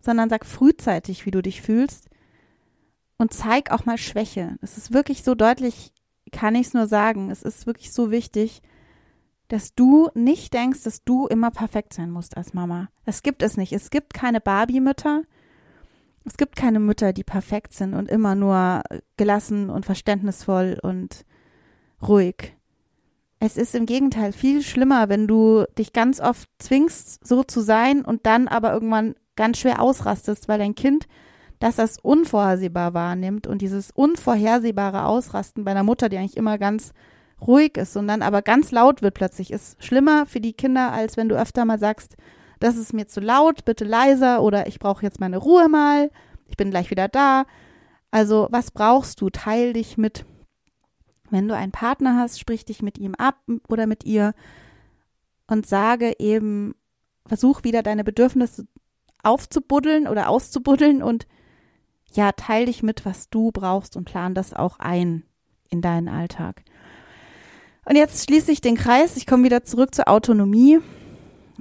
sondern 0.00 0.28
sag 0.28 0.44
frühzeitig, 0.44 1.26
wie 1.26 1.30
du 1.30 1.42
dich 1.42 1.62
fühlst 1.62 2.08
und 3.18 3.32
zeig 3.32 3.70
auch 3.70 3.84
mal 3.86 3.98
Schwäche. 3.98 4.56
Es 4.60 4.76
ist 4.76 4.92
wirklich 4.92 5.22
so 5.22 5.34
deutlich 5.34 5.92
kann 6.32 6.54
ich 6.54 6.68
es 6.68 6.74
nur 6.74 6.86
sagen. 6.86 7.30
Es 7.30 7.42
ist 7.42 7.66
wirklich 7.66 7.92
so 7.92 8.10
wichtig, 8.10 8.62
dass 9.48 9.74
du 9.74 10.08
nicht 10.14 10.52
denkst, 10.54 10.82
dass 10.82 11.04
du 11.04 11.26
immer 11.26 11.50
perfekt 11.50 11.94
sein 11.94 12.10
musst 12.10 12.36
als 12.36 12.52
Mama. 12.52 12.88
Das 13.04 13.22
gibt 13.22 13.42
es 13.42 13.56
nicht. 13.56 13.72
Es 13.72 13.90
gibt 13.90 14.12
keine 14.14 14.40
Barbie-Mütter. 14.40 15.22
Es 16.26 16.36
gibt 16.36 16.56
keine 16.56 16.80
Mütter, 16.80 17.12
die 17.12 17.24
perfekt 17.24 17.72
sind 17.72 17.94
und 17.94 18.08
immer 18.08 18.34
nur 18.34 18.82
gelassen 19.16 19.70
und 19.70 19.86
verständnisvoll 19.86 20.78
und 20.82 21.24
ruhig. 22.06 22.56
Es 23.38 23.56
ist 23.56 23.74
im 23.74 23.86
Gegenteil 23.86 24.32
viel 24.32 24.62
schlimmer, 24.62 25.08
wenn 25.08 25.28
du 25.28 25.64
dich 25.78 25.92
ganz 25.92 26.20
oft 26.20 26.48
zwingst, 26.58 27.26
so 27.26 27.44
zu 27.44 27.60
sein 27.60 28.04
und 28.04 28.26
dann 28.26 28.48
aber 28.48 28.72
irgendwann 28.72 29.14
ganz 29.36 29.58
schwer 29.58 29.80
ausrastest, 29.80 30.48
weil 30.48 30.58
dein 30.58 30.74
Kind 30.74 31.06
das 31.58 31.78
unvorhersehbar 31.98 32.92
wahrnimmt 32.92 33.46
und 33.46 33.62
dieses 33.62 33.90
unvorhersehbare 33.92 35.04
Ausrasten 35.04 35.64
bei 35.64 35.70
einer 35.70 35.84
Mutter, 35.84 36.08
die 36.08 36.18
eigentlich 36.18 36.36
immer 36.36 36.58
ganz 36.58 36.92
ruhig 37.40 37.76
ist 37.76 37.96
und 37.96 38.08
dann 38.08 38.22
aber 38.22 38.42
ganz 38.42 38.72
laut 38.72 39.02
wird 39.02 39.14
plötzlich, 39.14 39.52
ist 39.52 39.82
schlimmer 39.82 40.26
für 40.26 40.40
die 40.40 40.54
Kinder, 40.54 40.92
als 40.92 41.16
wenn 41.16 41.28
du 41.28 41.38
öfter 41.38 41.64
mal 41.64 41.78
sagst, 41.78 42.16
das 42.58 42.76
ist 42.76 42.92
mir 42.92 43.06
zu 43.06 43.20
laut, 43.20 43.64
bitte 43.64 43.84
leiser 43.84 44.42
oder 44.42 44.66
ich 44.66 44.78
brauche 44.78 45.02
jetzt 45.02 45.20
meine 45.20 45.38
Ruhe 45.38 45.68
mal, 45.68 46.10
ich 46.46 46.56
bin 46.56 46.70
gleich 46.70 46.90
wieder 46.90 47.08
da. 47.08 47.44
Also 48.10 48.48
was 48.50 48.70
brauchst 48.70 49.20
du? 49.20 49.30
Teil 49.30 49.72
dich 49.72 49.98
mit. 49.98 50.24
Wenn 51.30 51.48
du 51.48 51.56
einen 51.56 51.72
Partner 51.72 52.16
hast, 52.16 52.38
sprich 52.38 52.64
dich 52.64 52.82
mit 52.82 52.98
ihm 52.98 53.14
ab 53.14 53.36
oder 53.68 53.86
mit 53.86 54.04
ihr 54.04 54.32
und 55.48 55.66
sage 55.66 56.14
eben, 56.18 56.74
versuch 57.26 57.64
wieder 57.64 57.82
deine 57.82 58.04
Bedürfnisse 58.04 58.66
aufzubuddeln 59.22 60.06
oder 60.06 60.28
auszubuddeln 60.28 61.02
und 61.02 61.26
ja, 62.12 62.32
teil 62.32 62.66
dich 62.66 62.82
mit, 62.82 63.04
was 63.04 63.28
du 63.28 63.50
brauchst 63.50 63.96
und 63.96 64.04
plan 64.04 64.34
das 64.34 64.54
auch 64.54 64.78
ein 64.78 65.24
in 65.68 65.82
deinen 65.82 66.08
Alltag. 66.08 66.62
Und 67.84 67.96
jetzt 67.96 68.24
schließe 68.24 68.50
ich 68.52 68.60
den 68.60 68.76
Kreis. 68.76 69.16
Ich 69.16 69.26
komme 69.26 69.44
wieder 69.44 69.64
zurück 69.64 69.94
zur 69.94 70.08
Autonomie, 70.08 70.80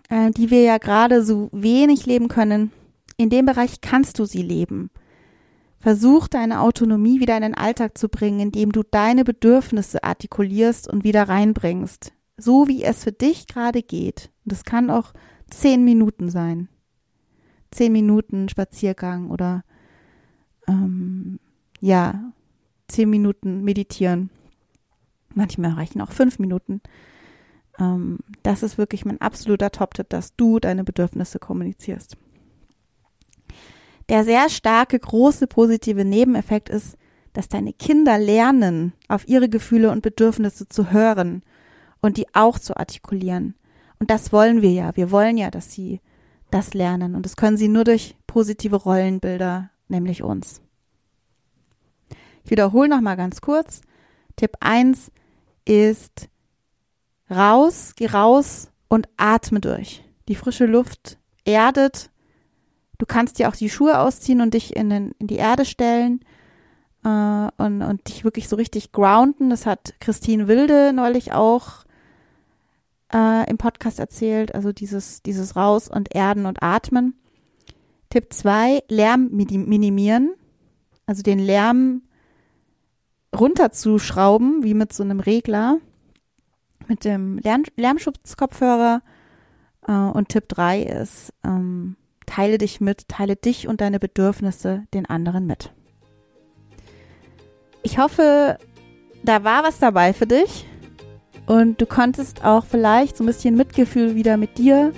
äh, 0.10 0.32
die 0.32 0.52
wir 0.52 0.62
ja 0.62 0.78
gerade 0.78 1.24
so 1.24 1.50
wenig 1.52 2.06
leben 2.06 2.28
können. 2.28 2.72
In 3.18 3.30
dem 3.30 3.46
Bereich 3.46 3.82
kannst 3.82 4.20
du 4.20 4.26
sie 4.26 4.42
leben. 4.42 4.90
Versuch 5.80 6.28
deine 6.28 6.62
Autonomie 6.62 7.20
wieder 7.20 7.36
in 7.36 7.44
den 7.44 7.54
Alltag 7.54 7.98
zu 7.98 8.10
bringen, 8.10 8.40
indem 8.40 8.72
du 8.72 8.82
deine 8.84 9.24
Bedürfnisse 9.24 10.04
artikulierst 10.04 10.88
und 10.88 11.04
wieder 11.04 11.30
reinbringst. 11.30 12.12
So 12.38 12.68
wie 12.68 12.84
es 12.84 13.04
für 13.04 13.12
dich 13.12 13.48
gerade 13.48 13.82
geht. 13.84 14.32
Und 14.44 14.52
das 14.52 14.64
kann 14.64 14.90
auch 14.90 15.14
zehn 15.50 15.86
Minuten 15.86 16.30
sein. 16.30 16.70
Zehn 17.72 17.92
Minuten 17.92 18.50
Spaziergang 18.50 19.30
oder 19.30 19.64
ähm, 20.68 21.40
ja, 21.80 22.32
zehn 22.88 23.10
Minuten 23.10 23.64
meditieren. 23.64 24.30
Manchmal 25.34 25.74
reichen 25.74 26.02
auch 26.02 26.12
fünf 26.12 26.40
Minuten. 26.40 26.82
Ähm, 27.80 28.20
das 28.44 28.64
ist 28.64 28.78
wirklich 28.78 29.06
mein 29.06 29.22
absoluter 29.22 29.72
Top-Tipp, 29.72 30.10
dass 30.10 30.36
du 30.36 30.60
deine 30.60 30.84
Bedürfnisse 30.84 31.40
kommunizierst. 31.40 32.18
Der 34.10 34.24
sehr 34.24 34.50
starke, 34.50 35.00
große 35.00 35.48
positive 35.48 36.06
Nebeneffekt 36.06 36.70
ist, 36.70 36.98
dass 37.34 37.50
deine 37.50 37.74
Kinder 37.74 38.18
lernen, 38.18 38.94
auf 39.08 39.28
ihre 39.28 39.50
Gefühle 39.50 39.92
und 39.92 40.02
Bedürfnisse 40.02 40.70
zu 40.70 40.92
hören 40.92 41.44
und 42.02 42.18
die 42.18 42.28
auch 42.34 42.60
zu 42.60 42.78
artikulieren. 42.78 43.56
Und 44.00 44.10
das 44.10 44.32
wollen 44.32 44.62
wir 44.62 44.72
ja. 44.72 44.96
Wir 44.96 45.12
wollen 45.12 45.38
ja, 45.38 45.52
dass 45.52 45.72
sie 45.72 46.02
das 46.52 46.74
lernen. 46.74 47.16
Und 47.16 47.26
das 47.26 47.36
können 47.36 47.58
sie 47.58 47.68
nur 47.68 47.84
durch 47.84 48.16
positive 48.28 48.76
Rollenbilder 48.76 49.70
nämlich 49.88 50.24
uns. 50.24 50.62
Ich 52.44 52.52
wiederhole 52.52 52.90
nochmal 52.90 53.18
ganz 53.18 53.42
kurz. 53.42 53.82
Tipp 54.36 54.52
1 54.60 55.12
ist 55.66 56.30
raus, 57.30 57.94
geh 57.96 58.08
raus 58.08 58.72
und 58.88 59.08
atme 59.18 59.60
durch. 59.60 60.04
Die 60.28 60.36
frische 60.36 60.66
Luft 60.66 61.18
erdet. 61.44 62.10
Du 62.98 63.06
kannst 63.06 63.40
dir 63.40 63.50
auch 63.50 63.56
die 63.56 63.70
Schuhe 63.70 64.00
ausziehen 64.00 64.42
und 64.42 64.54
dich 64.54 64.76
in, 64.76 64.90
den, 64.90 65.12
in 65.20 65.28
die 65.28 65.36
Erde 65.36 65.66
stellen 65.66 66.22
äh, 67.04 67.50
und, 67.58 67.82
und 67.82 68.08
dich 68.08 68.24
wirklich 68.24 68.48
so 68.48 68.56
richtig 68.56 68.92
grounden. 68.92 69.50
Das 69.50 69.66
hat 69.66 69.96
Christine 70.00 70.48
Wilde 70.48 70.94
neulich 70.94 71.34
auch 71.34 71.86
äh, 73.14 73.50
im 73.50 73.58
Podcast 73.58 74.00
erzählt. 74.00 74.56
Also 74.56 74.72
dieses, 74.72 75.22
dieses 75.22 75.56
Raus 75.56 75.90
und 75.90 76.16
Erden 76.16 76.46
und 76.46 76.64
Atmen. 76.64 77.16
Tipp 78.10 78.32
2, 78.32 78.84
Lärm 78.88 79.30
minimieren. 79.32 80.34
Also 81.06 81.22
den 81.22 81.40
Lärm 81.40 82.02
runterzuschrauben, 83.36 84.64
wie 84.64 84.74
mit 84.74 84.94
so 84.94 85.04
einem 85.04 85.20
Regler, 85.20 85.78
mit 86.88 87.06
dem 87.06 87.38
Lärm 87.38 87.64
Lärmschutzkopfhörer. 87.76 89.02
Äh, 89.88 89.92
und 89.92 90.30
Tipp 90.30 90.48
3 90.50 90.84
ist, 90.84 91.34
ähm, 91.44 91.96
teile 92.26 92.58
dich 92.58 92.82
mit, 92.82 93.08
teile 93.08 93.36
dich 93.36 93.68
und 93.68 93.82
deine 93.82 94.00
Bedürfnisse 94.00 94.84
den 94.94 95.06
anderen 95.06 95.46
mit. 95.46 95.72
Ich 97.84 98.00
hoffe, 98.00 98.58
da 99.24 99.44
war 99.44 99.64
was 99.64 99.80
dabei 99.80 100.14
für 100.14 100.26
dich 100.26 100.66
und 101.46 101.80
du 101.80 101.86
konntest 101.86 102.44
auch 102.44 102.66
vielleicht 102.66 103.18
so 103.18 103.24
ein 103.24 103.28
bisschen 103.28 103.56
Mitgefühl 103.56 104.16
wieder 104.16 104.38
mit 104.38 104.58
dir 104.58 104.92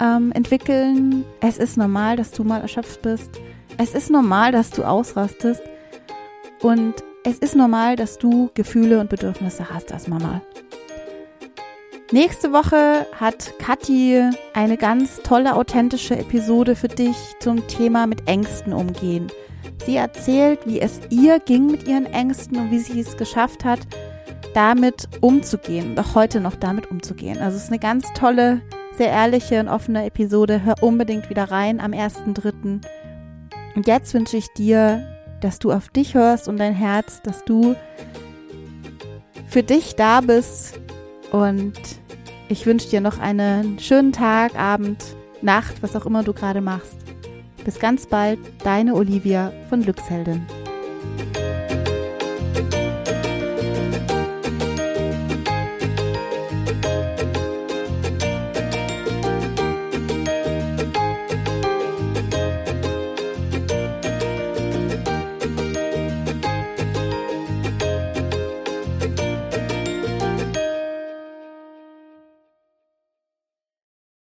ähm, 0.00 0.32
entwickeln. 0.32 1.24
Es 1.40 1.58
ist 1.58 1.76
normal, 1.76 2.16
dass 2.16 2.30
du 2.30 2.44
mal 2.44 2.60
erschöpft 2.60 3.02
bist. 3.02 3.30
Es 3.76 3.94
ist 3.94 4.10
normal, 4.10 4.52
dass 4.52 4.70
du 4.70 4.84
ausrastest. 4.84 5.62
Und 6.62 6.94
es 7.24 7.38
ist 7.38 7.56
normal, 7.56 7.96
dass 7.96 8.18
du 8.18 8.50
Gefühle 8.54 9.00
und 9.00 9.10
Bedürfnisse 9.10 9.70
hast 9.70 9.92
als 9.92 10.08
Mama. 10.08 10.40
Nächste 12.10 12.54
Woche 12.54 13.06
hat 13.20 13.52
Kathi 13.58 14.30
eine 14.54 14.78
ganz 14.78 15.20
tolle, 15.22 15.54
authentische 15.54 16.16
Episode 16.16 16.74
für 16.74 16.88
dich 16.88 17.16
zum 17.38 17.66
Thema 17.68 18.06
mit 18.06 18.26
Ängsten 18.26 18.72
umgehen. 18.72 19.26
Sie 19.84 19.96
erzählt, 19.96 20.60
wie 20.64 20.80
es 20.80 21.02
ihr 21.10 21.38
ging 21.38 21.66
mit 21.66 21.86
ihren 21.86 22.06
Ängsten 22.06 22.56
und 22.56 22.70
wie 22.70 22.78
sie 22.78 23.00
es 23.00 23.18
geschafft 23.18 23.62
hat, 23.62 23.80
damit 24.54 25.06
umzugehen 25.20 25.98
auch 25.98 26.14
heute 26.14 26.40
noch 26.40 26.56
damit 26.56 26.90
umzugehen. 26.90 27.36
Also 27.36 27.58
es 27.58 27.64
ist 27.64 27.70
eine 27.70 27.78
ganz 27.78 28.10
tolle 28.14 28.62
sehr 28.96 29.10
ehrliche 29.10 29.60
und 29.60 29.68
offene 29.68 30.06
Episode. 30.06 30.64
Hör 30.64 30.82
unbedingt 30.82 31.28
wieder 31.28 31.50
rein 31.50 31.78
am 31.78 31.92
1.3. 31.92 32.80
Und 33.76 33.86
jetzt 33.86 34.14
wünsche 34.14 34.38
ich 34.38 34.48
dir, 34.54 35.06
dass 35.42 35.58
du 35.58 35.72
auf 35.72 35.90
dich 35.90 36.14
hörst 36.14 36.48
und 36.48 36.56
dein 36.56 36.74
Herz, 36.74 37.20
dass 37.22 37.44
du 37.44 37.76
für 39.46 39.62
dich 39.62 39.94
da 39.94 40.22
bist. 40.22 40.80
Und 41.30 41.78
ich 42.48 42.66
wünsche 42.66 42.88
dir 42.88 43.00
noch 43.00 43.18
einen 43.18 43.78
schönen 43.78 44.12
Tag, 44.12 44.58
Abend, 44.58 45.04
Nacht, 45.42 45.82
was 45.82 45.94
auch 45.94 46.06
immer 46.06 46.22
du 46.22 46.32
gerade 46.32 46.60
machst. 46.60 46.96
Bis 47.64 47.78
ganz 47.78 48.06
bald, 48.06 48.38
deine 48.64 48.94
Olivia 48.94 49.52
von 49.68 49.82
Glücksheldin. 49.82 50.46